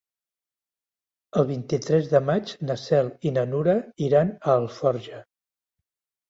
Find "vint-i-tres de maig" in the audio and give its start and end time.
1.49-2.53